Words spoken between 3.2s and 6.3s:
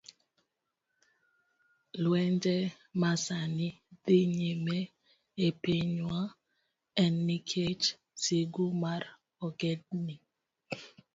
sani dhi nyime e pinywa,